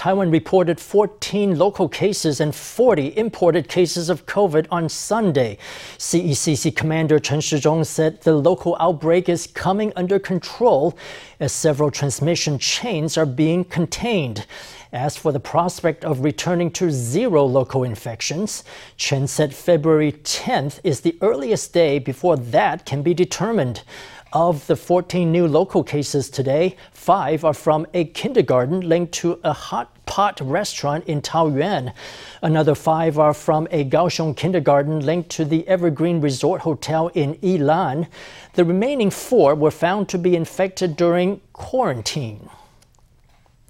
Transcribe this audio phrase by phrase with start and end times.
[0.00, 5.58] Taiwan reported 14 local cases and 40 imported cases of COVID on Sunday.
[5.98, 10.96] CECC Commander Chen Shizhong said the local outbreak is coming under control
[11.38, 14.46] as several transmission chains are being contained.
[14.90, 18.64] As for the prospect of returning to zero local infections,
[18.96, 23.82] Chen said February 10th is the earliest day before that can be determined.
[24.32, 29.52] Of the 14 new local cases today, five are from a kindergarten linked to a
[29.52, 31.92] hot pot restaurant in Taoyuan.
[32.40, 38.06] Another five are from a Kaohsiung kindergarten linked to the Evergreen Resort Hotel in Ilan.
[38.54, 42.48] The remaining four were found to be infected during quarantine.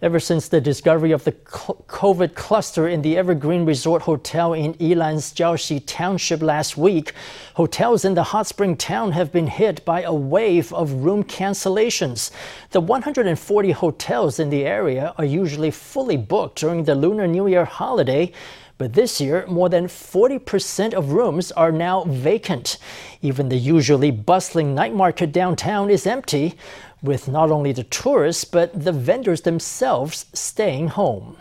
[0.03, 5.31] Ever since the discovery of the COVID cluster in the Evergreen Resort Hotel in Yilan's
[5.31, 7.13] Jiaoxi Township last week,
[7.57, 12.31] hotels in the hot spring town have been hit by a wave of room cancellations.
[12.71, 17.67] The 140 hotels in the area are usually fully booked during the Lunar New Year
[17.67, 18.33] holiday,
[18.79, 22.79] but this year, more than 40% of rooms are now vacant.
[23.21, 26.57] Even the usually bustling night market downtown is empty
[27.03, 31.37] with not only the tourists but the vendors themselves staying home.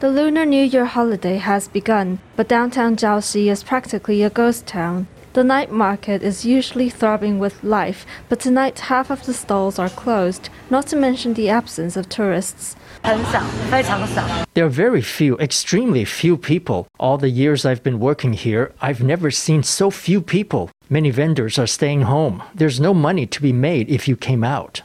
[0.00, 5.06] The Lunar New Year holiday has begun, but downtown Jiaoxi is practically a ghost town.
[5.34, 9.88] The night market is usually throbbing with life, but tonight half of the stalls are
[9.88, 12.76] closed, not to mention the absence of tourists.
[13.02, 16.86] There are very few, extremely few people.
[17.00, 20.70] All the years I've been working here, I've never seen so few people.
[20.88, 22.40] Many vendors are staying home.
[22.54, 24.82] There's no money to be made if you came out.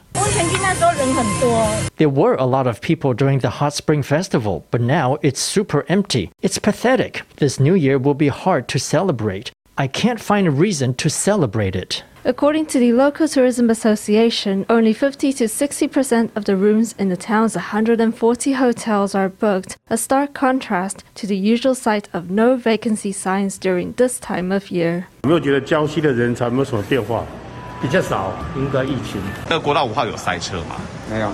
[1.96, 5.86] There were a lot of people during the Hot Spring Festival, but now it's super
[5.88, 6.32] empty.
[6.42, 7.22] It's pathetic.
[7.36, 9.52] This new year will be hard to celebrate.
[9.79, 12.01] I can't find a reason to celebrate it.
[12.23, 17.17] According to the local tourism association, only 50 to 60% of the rooms in the
[17.17, 23.11] town's 140 hotels are booked, a stark contrast to the usual sight of no vacancy
[23.11, 25.03] signs during this time of year.
[25.23, 27.25] 有没有觉得礁溪的人潮有没有什么变化？
[27.81, 29.21] 比较少，应该疫情。
[29.49, 30.77] 那个国道五号有塞车吗？
[31.11, 31.29] 没有，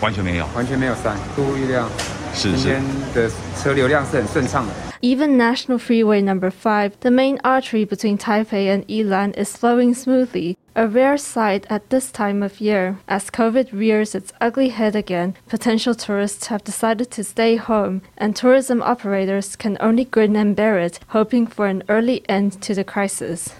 [0.00, 1.88] 完全没有，完全没有塞，出乎意料。
[2.32, 2.56] 是是。
[2.56, 2.82] 今天
[3.12, 3.28] 的
[3.60, 4.72] 车流量是很顺畅的。
[5.01, 10.57] Even National Freeway Number 5, the main artery between Taipei and Yilan, is flowing smoothly,
[10.75, 12.99] a rare sight at this time of year.
[13.07, 18.35] As COVID rears its ugly head again, potential tourists have decided to stay home, and
[18.35, 22.83] tourism operators can only grin and bear it, hoping for an early end to the
[22.83, 23.53] crisis.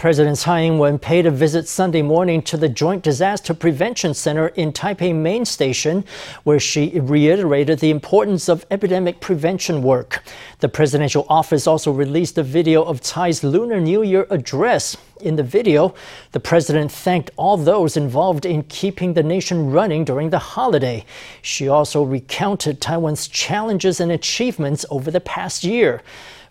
[0.00, 4.72] President Tsai Ing-wen paid a visit Sunday morning to the Joint Disaster Prevention Center in
[4.72, 6.06] Taipei Main Station,
[6.42, 10.22] where she reiterated the importance of epidemic prevention work.
[10.60, 14.96] The presidential office also released a video of Tsai's Lunar New Year address.
[15.20, 15.94] In the video,
[16.32, 21.04] the president thanked all those involved in keeping the nation running during the holiday.
[21.42, 26.00] She also recounted Taiwan's challenges and achievements over the past year.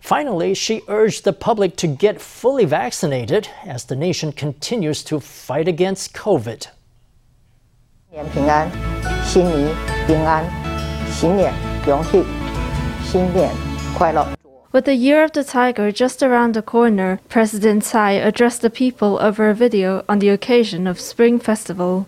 [0.01, 5.67] Finally, she urged the public to get fully vaccinated as the nation continues to fight
[5.67, 6.67] against COVID.
[8.11, 8.69] 年平安，
[9.25, 9.75] 新年
[10.07, 10.45] 平安，
[11.11, 11.53] 新年
[11.83, 12.23] 恭喜，
[13.03, 13.49] 新年
[13.97, 14.25] 快乐。
[14.71, 19.49] with the Year of the Tiger just around the corner, President Tsai addressed the people over
[19.49, 22.05] a video on the occasion of Spring Festival.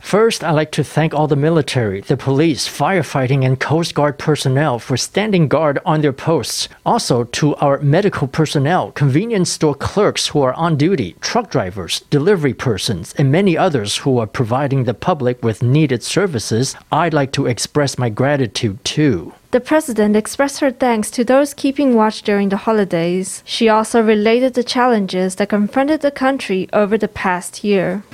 [0.00, 4.78] First, I'd like to thank all the military, the police, firefighting, and Coast Guard personnel
[4.78, 6.68] for standing guard on their posts.
[6.84, 12.54] Also, to our medical personnel, convenience store clerks who are on duty, truck drivers, delivery
[12.54, 17.46] persons, and many others who are providing the public with needed services, I'd like to
[17.46, 19.34] express my gratitude too.
[19.52, 23.42] The president expressed her thanks to those keeping watch during the holidays.
[23.44, 28.04] She also related the challenges that confronted the country over the past year.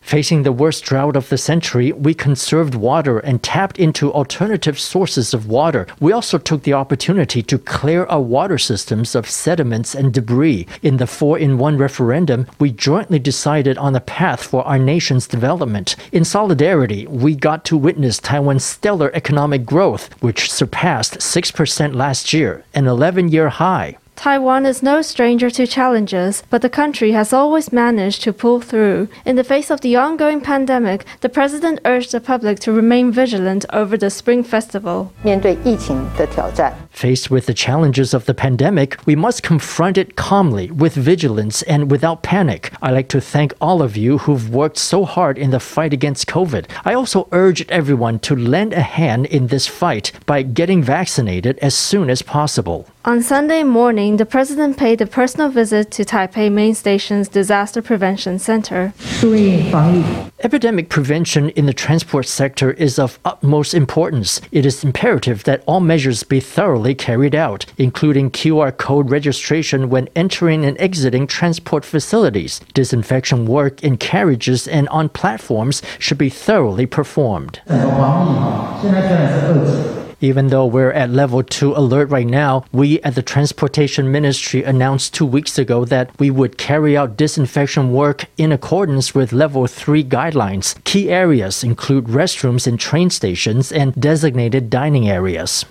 [0.00, 5.34] Facing the worst drought of the century, we conserved water and tapped into alternative sources
[5.34, 5.86] of water.
[6.00, 10.66] We also took the opportunity to clear our water systems of sediments and debris.
[10.80, 15.26] In the 4 in 1 referendum, we jointly decided on a path for our nation's
[15.26, 15.94] development.
[16.10, 22.64] In solidarity, we got to witness Taiwan's stellar economic growth which surpassed 6% last year,
[22.74, 23.98] an 11 year high.
[24.16, 29.08] Taiwan is no stranger to challenges, but the country has always managed to pull through.
[29.26, 33.66] In the face of the ongoing pandemic, the president urged the public to remain vigilant
[33.72, 35.12] over the Spring Festival.
[36.90, 41.90] Faced with the challenges of the pandemic, we must confront it calmly, with vigilance, and
[41.90, 42.72] without panic.
[42.80, 46.26] I'd like to thank all of you who've worked so hard in the fight against
[46.26, 46.66] COVID.
[46.86, 51.74] I also urge everyone to lend a hand in this fight by getting vaccinated as
[51.74, 52.88] soon as possible.
[53.06, 58.40] On Sunday morning, the president paid a personal visit to Taipei Main Station's Disaster Prevention
[58.40, 58.92] Center.
[60.40, 64.40] Epidemic prevention in the transport sector is of utmost importance.
[64.50, 70.08] It is imperative that all measures be thoroughly carried out, including QR code registration when
[70.16, 72.60] entering and exiting transport facilities.
[72.74, 77.60] Disinfection work in carriages and on platforms should be thoroughly performed.
[80.20, 85.12] Even though we're at level 2 alert right now, we at the Transportation Ministry announced
[85.12, 90.02] two weeks ago that we would carry out disinfection work in accordance with level 3
[90.04, 90.82] guidelines.
[90.84, 95.66] Key areas include restrooms in train stations and designated dining areas.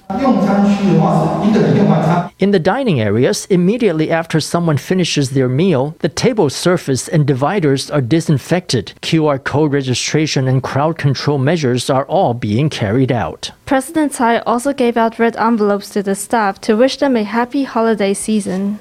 [2.37, 7.89] In the dining areas, immediately after someone finishes their meal, the table surface and dividers
[7.89, 8.93] are disinfected.
[9.01, 13.51] QR code registration and crowd control measures are all being carried out.
[13.65, 17.63] President Tsai also gave out red envelopes to the staff to wish them a happy
[17.63, 18.79] holiday season.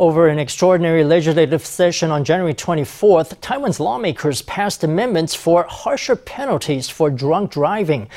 [0.00, 6.88] Over an extraordinary legislative session on January 24th, Taiwan's lawmakers passed amendments for harsher penalties
[6.88, 8.08] for drunk driving.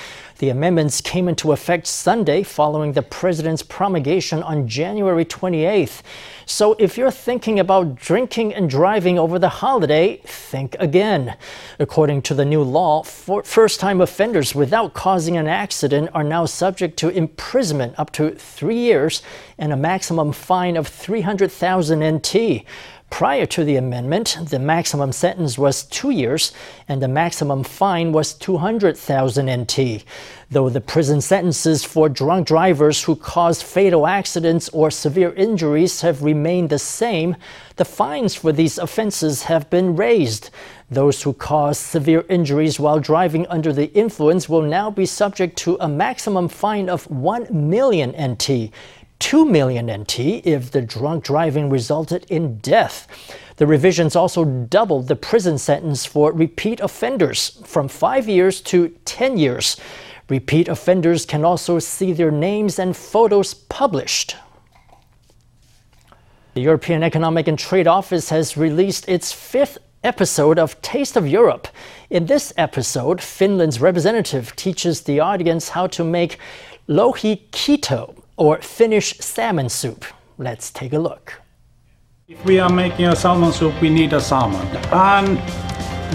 [0.42, 6.02] The amendments came into effect Sunday following the president's promulgation on January 28th.
[6.48, 11.38] So if you're thinking about drinking and driving over the holiday, think again.
[11.78, 16.98] According to the new law, first time offenders without causing an accident are now subject
[16.98, 19.22] to imprisonment up to three years
[19.60, 22.66] and a maximum fine of 300,000 NT.
[23.12, 26.54] Prior to the amendment, the maximum sentence was two years
[26.88, 30.04] and the maximum fine was 200,000 NT.
[30.50, 36.24] Though the prison sentences for drunk drivers who caused fatal accidents or severe injuries have
[36.24, 37.36] remained the same,
[37.76, 40.50] the fines for these offenses have been raised.
[40.90, 45.78] Those who cause severe injuries while driving under the influence will now be subject to
[45.80, 48.72] a maximum fine of 1 million NT
[49.22, 53.08] 2 million NT if the drunk driving resulted in death.
[53.58, 59.38] The revisions also doubled the prison sentence for repeat offenders from 5 years to 10
[59.38, 59.78] years.
[60.28, 64.36] Repeat offenders can also see their names and photos published.
[66.56, 71.68] The European Economic and Trade Office has released its fifth episode of Taste of Europe.
[72.10, 76.40] In this episode, Finland's representative teaches the audience how to make
[76.90, 80.06] lohikeitto, or Finnish salmon soup.
[80.38, 81.42] Let's take a look.
[82.28, 84.66] If we are making a salmon soup, we need a salmon.
[84.92, 85.40] And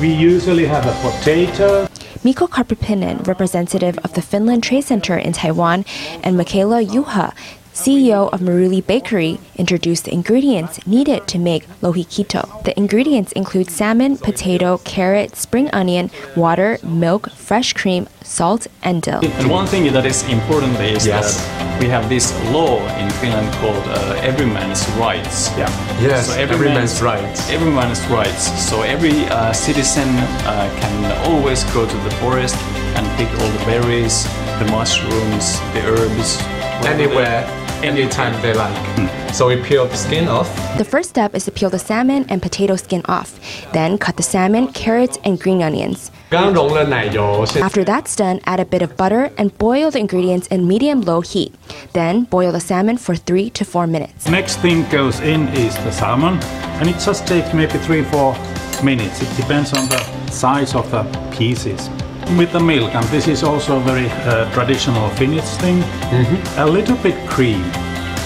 [0.01, 1.87] we usually have a potato.
[2.25, 5.85] Mikko Karppinen, representative of the Finland Trade Center in Taiwan,
[6.25, 7.35] and Michaela Juha,
[7.77, 12.65] CEO of Maruli Bakery, introduced the ingredients needed to make lohikeitto.
[12.65, 19.21] The ingredients include salmon, potato, carrot, spring onion, water, milk, fresh cream, salt, and dill.
[19.23, 21.37] And one thing that is important is yes.
[21.37, 25.51] that we have this law in Finland called uh, every man's rights.
[25.51, 25.69] Yeah.
[26.01, 26.29] Yes.
[26.29, 27.51] So every, every man's, man's, rights.
[27.51, 28.43] Every man's rights.
[28.71, 30.09] So every uh, citizen
[30.49, 32.57] uh, can always go to the forest
[32.97, 34.25] and pick all the berries,
[34.61, 36.41] the mushrooms, the herbs.
[36.87, 37.45] Anywhere
[37.85, 38.75] anytime they like.
[38.97, 39.35] Mm.
[39.35, 40.49] So we peel the skin off.
[40.79, 43.39] The first step is to peel the salmon and potato skin off.
[43.73, 46.11] Then cut the salmon, carrots, and green onions.
[46.33, 51.21] After that's done, add a bit of butter and boil the ingredients in medium low
[51.21, 51.55] heat.
[51.93, 54.27] Then boil the salmon for 3 to 4 minutes.
[54.29, 56.43] Next thing goes in is the salmon,
[56.81, 58.35] and it just takes maybe 3 4
[58.83, 59.23] minutes.
[59.23, 61.89] It depends on the size of the pieces
[62.37, 65.81] with the milk, and this is also a very uh, traditional Finnish thing.
[65.83, 66.61] Mm-hmm.
[66.61, 67.63] A little bit cream.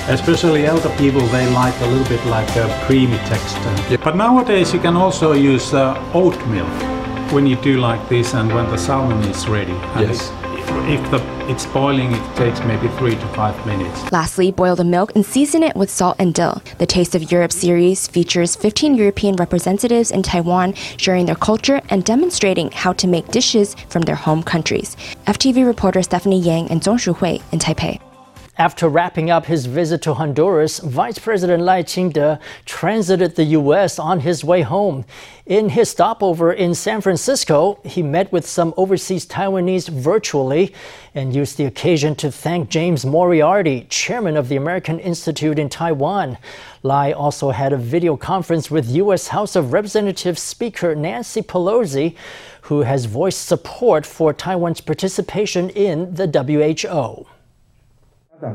[0.08, 3.98] Especially elder people, they like a little bit like a creamy texture.
[4.02, 8.52] But nowadays you can also use uh, oat milk when you do like this and
[8.52, 9.76] when the salmon is ready.
[10.00, 10.32] Yes
[10.90, 11.20] if the,
[11.50, 14.10] it's boiling, it takes maybe three to five minutes.
[14.10, 16.60] Lastly, boil the milk and season it with salt and dill.
[16.78, 22.04] The Taste of Europe series features 15 European representatives in Taiwan sharing their culture and
[22.04, 24.96] demonstrating how to make dishes from their home countries.
[25.26, 28.00] FTV reporter Stephanie Yang and Zhong Shuhui in Taipei.
[28.58, 33.98] After wrapping up his visit to Honduras, Vice President Lai Ching-te transited the U.S.
[33.98, 35.06] on his way home.
[35.46, 40.74] In his stopover in San Francisco, he met with some overseas Taiwanese virtually
[41.14, 46.36] and used the occasion to thank James Moriarty, chairman of the American Institute in Taiwan.
[46.82, 49.28] Lai also had a video conference with U.S.
[49.28, 52.14] House of Representatives Speaker Nancy Pelosi,
[52.62, 57.26] who has voiced support for Taiwan's participation in the WHO.
[58.40, 58.54] 大家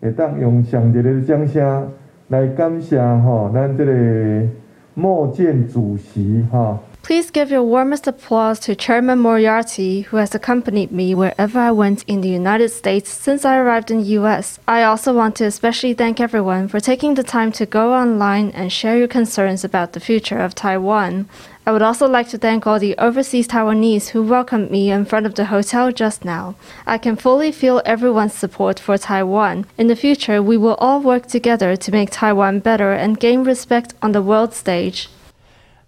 [0.00, 1.88] 会当用上一个掌声
[2.28, 4.48] 来感谢吼，咱这个
[4.94, 6.78] 莫建主席哈。
[7.04, 12.22] Please give your warmest applause to Chairman Moriarty, who has accompanied me wherever I went in
[12.22, 14.58] the United States since I arrived in the US.
[14.66, 18.72] I also want to especially thank everyone for taking the time to go online and
[18.72, 21.28] share your concerns about the future of Taiwan.
[21.66, 25.26] I would also like to thank all the overseas Taiwanese who welcomed me in front
[25.26, 26.54] of the hotel just now.
[26.86, 29.66] I can fully feel everyone's support for Taiwan.
[29.76, 33.92] In the future, we will all work together to make Taiwan better and gain respect
[34.00, 35.10] on the world stage.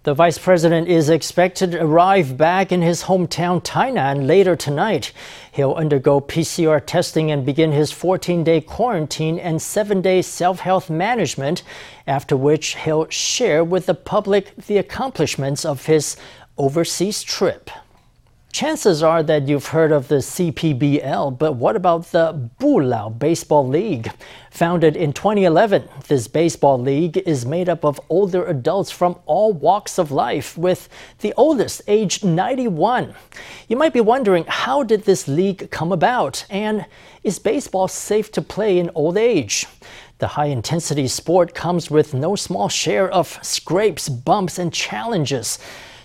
[0.07, 5.11] The vice president is expected to arrive back in his hometown, Tainan, later tonight.
[5.51, 10.89] He'll undergo PCR testing and begin his 14 day quarantine and seven day self health
[10.89, 11.61] management,
[12.07, 16.15] after which he'll share with the public the accomplishments of his
[16.57, 17.69] overseas trip.
[18.51, 24.11] Chances are that you've heard of the CPBL, but what about the Bulao Baseball League?
[24.49, 29.99] Founded in 2011, this baseball league is made up of older adults from all walks
[29.99, 30.89] of life, with
[31.19, 33.13] the oldest aged 91.
[33.67, 36.43] You might be wondering, how did this league come about?
[36.49, 36.87] And
[37.23, 39.67] is baseball safe to play in old age?
[40.17, 45.59] The high intensity sport comes with no small share of scrapes, bumps, and challenges.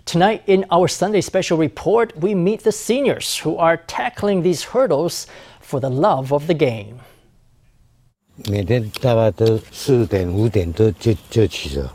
[0.05, 5.27] Tonight, in our Sunday special report, we meet the seniors who are tackling these hurdles
[5.59, 6.99] for the love of the game.
[8.49, 11.89] 每天大概都四点五点多就就起床，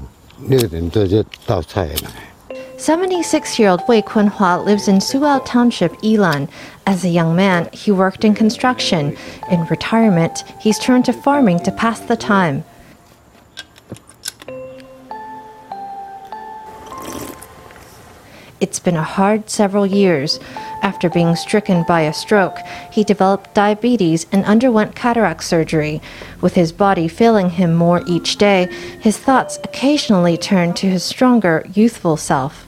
[0.49, 2.11] 六点多就倒菜来。
[2.77, 6.49] 76-year-old Wei Kunhua lives in Suao Township, Yilan.
[6.85, 9.17] As a young man, he worked in construction.
[9.49, 12.65] In retirement, he's turned to farming to pass the time.
[18.61, 20.39] It's been a hard several years.
[20.83, 22.59] After being stricken by a stroke,
[22.93, 26.01] he developed diabetes and underwent cataract surgery.
[26.41, 28.69] With his body failing him more each day,
[29.01, 32.67] his thoughts occasionally turn to his stronger, youthful self.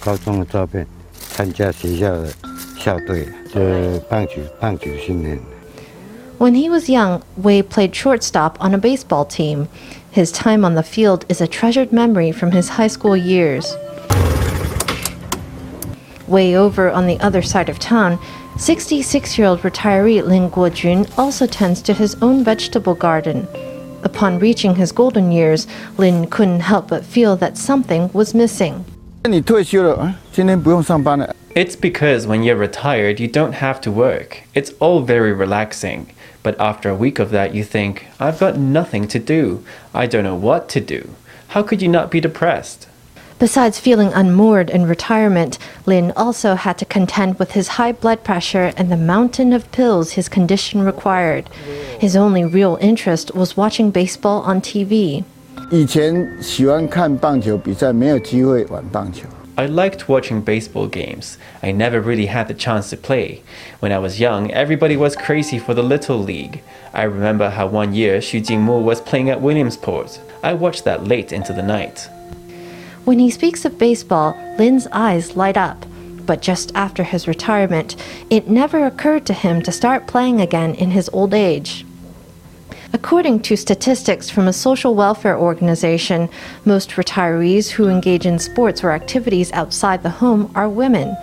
[0.00, 0.86] 高中的照片，
[1.30, 2.32] 参加学校的
[2.78, 5.38] 校队的棒球棒球训练。
[6.38, 9.68] When he was young, Wei played shortstop on a baseball team.
[10.10, 13.74] His time on the field is a treasured memory from his high school years.
[16.31, 18.17] Way over on the other side of town,
[18.57, 23.49] 66 year old retiree Lin Guojun also tends to his own vegetable garden.
[24.03, 28.85] Upon reaching his golden years, Lin couldn't help but feel that something was missing.
[31.53, 34.43] It's because when you're retired, you don't have to work.
[34.53, 36.13] It's all very relaxing.
[36.43, 39.65] But after a week of that, you think, I've got nothing to do.
[39.93, 41.13] I don't know what to do.
[41.49, 42.87] How could you not be depressed?
[43.41, 45.57] Besides feeling unmoored in retirement,
[45.87, 50.11] Lin also had to contend with his high blood pressure and the mountain of pills
[50.11, 51.49] his condition required.
[51.99, 55.23] His only real interest was watching baseball on TV.
[59.57, 61.39] I liked watching baseball games.
[61.63, 63.41] I never really had the chance to play.
[63.79, 66.61] When I was young, everybody was crazy for the Little League.
[66.93, 70.21] I remember how one year Xu Jingmu was playing at Williamsport.
[70.43, 72.07] I watched that late into the night.
[73.03, 75.85] When he speaks of baseball, Lin's eyes light up.
[76.25, 77.95] But just after his retirement,
[78.29, 81.83] it never occurred to him to start playing again in his old age.
[82.93, 86.29] According to statistics from a social welfare organization,
[86.63, 91.17] most retirees who engage in sports or activities outside the home are women.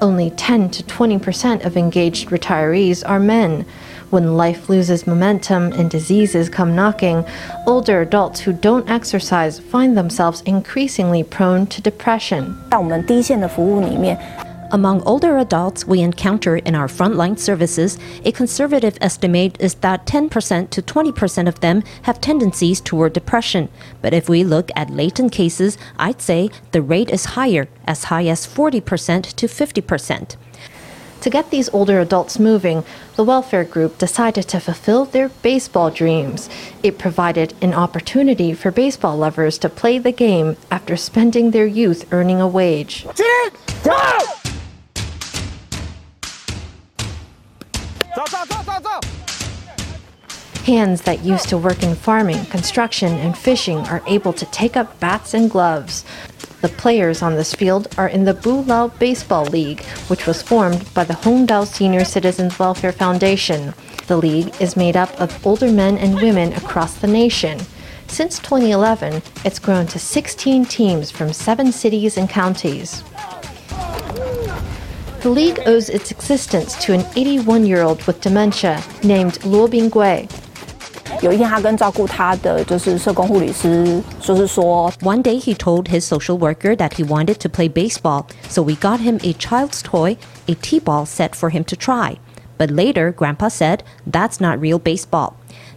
[0.00, 3.66] Only 10 to 20 percent of engaged retirees are men.
[4.14, 7.24] When life loses momentum and diseases come knocking,
[7.66, 12.56] older adults who don't exercise find themselves increasingly prone to depression.
[14.70, 20.70] Among older adults we encounter in our frontline services, a conservative estimate is that 10%
[20.70, 23.68] to 20% of them have tendencies toward depression.
[24.00, 28.26] But if we look at latent cases, I'd say the rate is higher, as high
[28.26, 30.36] as 40% to 50%.
[31.24, 32.84] To get these older adults moving,
[33.16, 36.50] the welfare group decided to fulfill their baseball dreams.
[36.82, 42.12] It provided an opportunity for baseball lovers to play the game after spending their youth
[42.12, 43.06] earning a wage.
[50.66, 55.00] Hands that used to work in farming, construction, and fishing are able to take up
[55.00, 56.04] bats and gloves.
[56.64, 61.04] The players on this field are in the Bulao Baseball League, which was formed by
[61.04, 63.74] the Hongdao Senior Citizens Welfare Foundation.
[64.06, 67.60] The league is made up of older men and women across the nation.
[68.06, 73.04] Since 2011, it's grown to 16 teams from seven cities and counties.
[75.20, 80.43] The league owes its existence to an 81 year old with dementia named Luo Binggui.
[81.22, 88.74] 有一天他跟照顾他的就是社工护理师，就是说，One day he told his social worker that he wanted to play baseball, so we
[88.74, 90.16] got him a child's toy,
[90.46, 92.16] a tee ball set for him to try.
[92.58, 95.36] But later, Grandpa said that's not real baseball.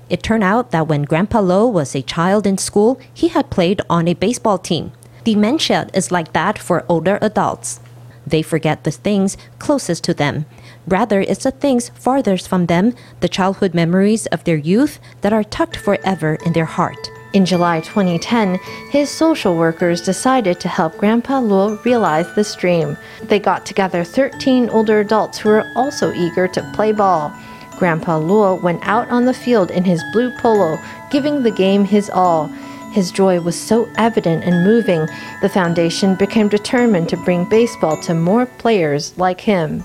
[0.10, 3.82] It turned out that when Grandpa Luo was a child in school, he had played
[3.90, 4.92] on a baseball team.
[5.24, 7.80] Dementia is like that for older adults.
[8.26, 10.46] They forget the things closest to them
[10.88, 15.44] Rather, it's the things farthest from them, the childhood memories of their youth that are
[15.44, 17.10] tucked forever in their heart.
[17.34, 18.58] In July 2010,
[18.90, 22.98] his social workers decided to help Grandpa Luo realize this dream.
[23.22, 27.34] They got together 13 older adults who were also eager to play ball.
[27.78, 30.80] Grandpa Luo went out on the field in his blue polo,
[31.12, 32.50] giving the game his all.
[32.98, 35.06] His joy was so evident and moving,
[35.44, 39.84] the foundation became determined to bring baseball to more players like him.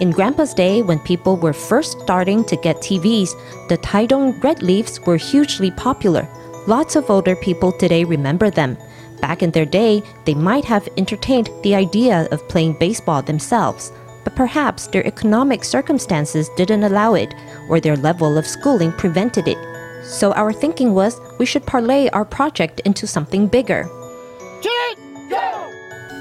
[0.00, 3.28] In Grandpa's day, when people were first starting to get TVs,
[3.68, 6.26] the Taidong Red Leafs were hugely popular.
[6.66, 8.78] Lots of older people today remember them.
[9.20, 13.92] Back in their day, they might have entertained the idea of playing baseball themselves
[14.24, 17.34] but perhaps their economic circumstances didn't allow it,
[17.68, 19.58] or their level of schooling prevented it.
[20.04, 23.88] So our thinking was we should parlay our project into something bigger.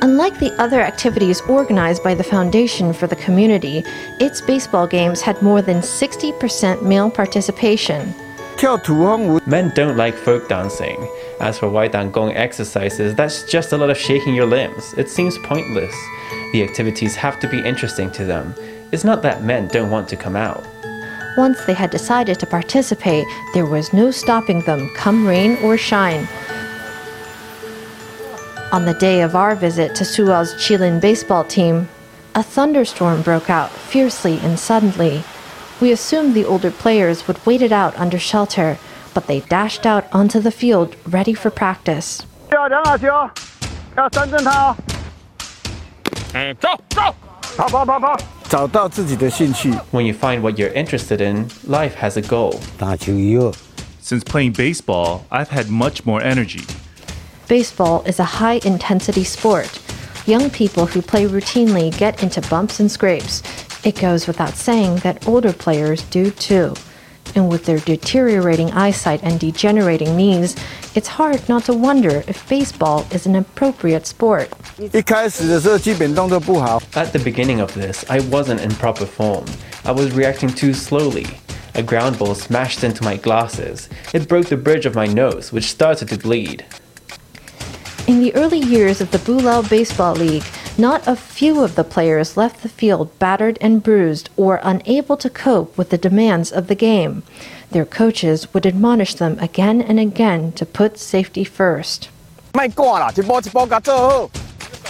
[0.03, 3.83] Unlike the other activities organized by the Foundation for the Community,
[4.19, 8.13] its baseball games had more than 60% male participation.
[9.47, 11.07] Men don't like folk dancing.
[11.39, 14.93] As for Wai Dan Gong exercises, that's just a lot of shaking your limbs.
[14.97, 15.95] It seems pointless.
[16.51, 18.53] The activities have to be interesting to them.
[18.91, 20.65] It's not that men don't want to come out.
[21.37, 26.27] Once they had decided to participate, there was no stopping them, come rain or shine.
[28.73, 31.87] On the day of our visit to Suao's Qilin baseball team,
[32.35, 35.23] a thunderstorm broke out fiercely and suddenly.
[35.79, 38.77] We assumed the older players would wait it out under shelter,
[39.13, 42.25] but they dashed out onto the field ready for practice.
[49.91, 52.59] When you find what you're interested in, life has a goal.
[53.99, 56.61] Since playing baseball, I've had much more energy.
[57.47, 59.79] Baseball is a high intensity sport.
[60.25, 63.43] Young people who play routinely get into bumps and scrapes.
[63.85, 66.73] It goes without saying that older players do too.
[67.35, 70.55] And with their deteriorating eyesight and degenerating knees,
[70.95, 74.49] it's hard not to wonder if baseball is an appropriate sport.
[74.77, 74.91] At
[77.13, 79.45] the beginning of this, I wasn't in proper form.
[79.85, 81.27] I was reacting too slowly.
[81.75, 83.87] A ground ball smashed into my glasses.
[84.13, 86.65] It broke the bridge of my nose, which started to bleed.
[88.07, 90.43] In the early years of the Bulao Baseball League,
[90.77, 95.29] not a few of the players left the field battered and bruised or unable to
[95.29, 97.23] cope with the demands of the game.
[97.71, 102.09] Their coaches would admonish them again and again to put safety first.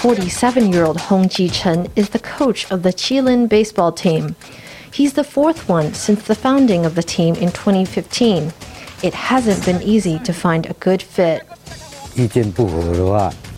[0.02, 4.36] 47 year old Hong Ji Chen is the coach of the Qilin baseball team.
[4.92, 8.52] He's the fourth one since the founding of the team in 2015.
[9.04, 11.44] It hasn't been easy to find a good fit.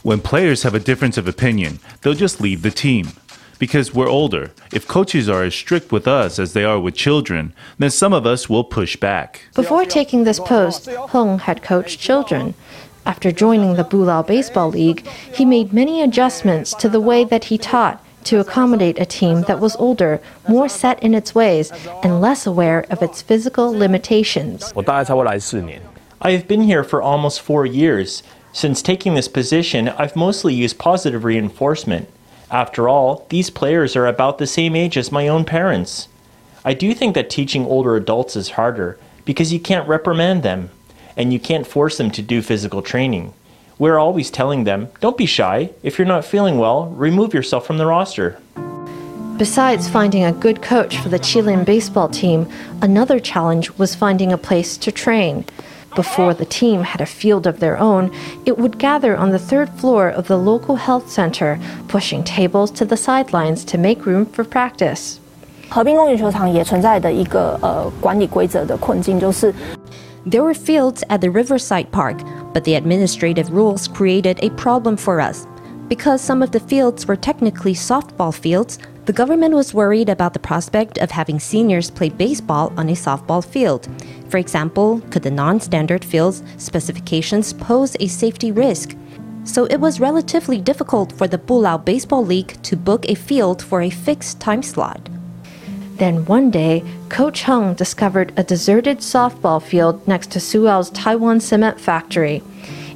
[0.04, 3.14] When players have a difference of opinion, they'll just leave the team.
[3.58, 7.54] Because we're older, if coaches are as strict with us as they are with children,
[7.80, 9.48] then some of us will push back.
[9.56, 12.54] Before taking this post, Hong had coached children.
[13.06, 17.58] After joining the Bulao Baseball League, he made many adjustments to the way that he
[17.58, 21.72] taught to accommodate a team that was older, more set in its ways,
[22.04, 24.74] and less aware of its physical limitations.
[26.22, 28.22] I've been here for almost four years.
[28.56, 32.08] Since taking this position, I've mostly used positive reinforcement.
[32.52, 36.08] After all, these players are about the same age as my own parents.
[36.64, 40.70] I do think that teaching older adults is harder because you can't reprimand them
[41.18, 43.34] and you can't force them to do physical training.
[43.80, 45.72] We're always telling them, don't be shy.
[45.82, 48.40] If you're not feeling well, remove yourself from the roster.
[49.38, 52.48] Besides finding a good coach for the Qilin baseball team,
[52.84, 55.44] another challenge was finding a place to train.
[55.95, 58.11] Before the team had a field of their own,
[58.45, 62.85] it would gather on the third floor of the local health center, pushing tables to
[62.85, 65.19] the sidelines to make room for practice.
[65.71, 69.53] 河滨公园球场也存在的一个呃管理规则的困境，就是
[70.27, 72.19] There were fields at the Riverside Park,
[72.53, 75.47] but the administrative rules created a problem for us.
[75.89, 80.40] Because some of the fields were technically softball fields, the government was worried about the
[80.40, 83.90] prospect of having seniors play baseball on a softball field.
[84.30, 88.96] For example, could the non standard field's specifications pose a safety risk?
[89.44, 93.82] So it was relatively difficult for the Bulao Baseball League to book a field for
[93.82, 95.10] a fixed time slot.
[95.98, 101.80] Then one day, Coach Hung discovered a deserted softball field next to Suao's Taiwan cement
[101.80, 102.42] factory.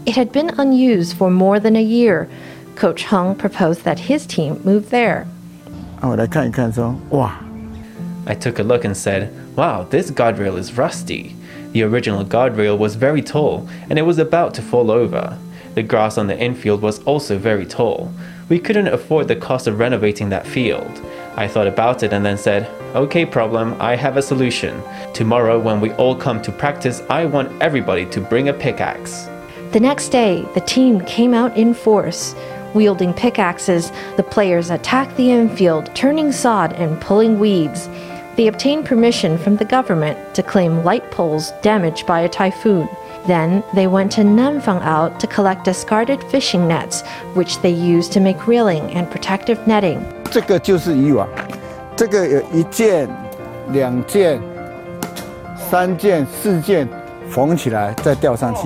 [0.06, 2.30] It had been unused for more than a year.
[2.76, 5.28] Coach Hung proposed that his team move there.
[8.26, 11.36] I took a look and said, Wow, this guardrail is rusty.
[11.72, 15.38] The original guardrail was very tall and it was about to fall over.
[15.76, 18.12] The grass on the infield was also very tall.
[18.50, 21.02] We couldn't afford the cost of renovating that field.
[21.36, 24.82] I thought about it and then said, Okay, problem, I have a solution.
[25.14, 29.28] Tomorrow, when we all come to practice, I want everybody to bring a pickaxe.
[29.72, 32.34] The next day, the team came out in force.
[32.75, 37.89] Wielding pickaxes, the players attacked the infield, turning sod and pulling weeds.
[38.37, 42.89] They obtained permission from the government to claim light poles damaged by a typhoon.
[43.27, 47.03] Then they went to Nanfangao to collect discarded fishing nets,
[47.35, 50.01] which they used to make reeling and protective netting.
[50.31, 51.29] 这个就是渔网，
[51.95, 53.07] 这个有一件、
[53.71, 54.41] 两件、
[55.71, 56.89] 三件、四件
[57.29, 58.63] 缝起来再吊上去。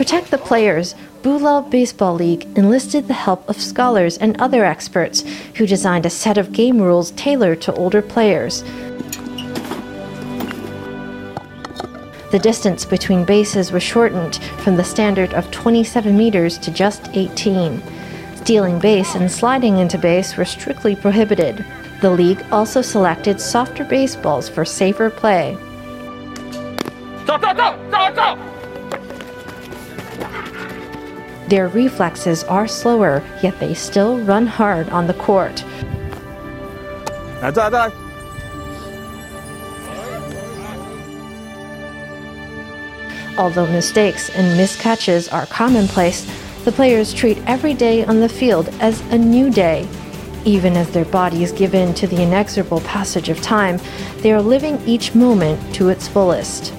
[0.00, 5.22] Protect the players, Bulao Baseball League enlisted the help of scholars and other experts
[5.56, 8.62] who designed a set of game rules tailored to older players.
[12.30, 17.82] The distance between bases was shortened from the standard of 27 meters to just 18.
[18.36, 21.62] Stealing base and sliding into base were strictly prohibited.
[22.00, 25.58] The league also selected softer baseballs for safer play.
[31.50, 35.64] Their reflexes are slower, yet they still run hard on the court.
[43.36, 46.24] Although mistakes and miscatches are commonplace,
[46.64, 49.88] the players treat every day on the field as a new day.
[50.44, 53.80] Even as their bodies give in to the inexorable passage of time,
[54.18, 56.72] they are living each moment to its fullest.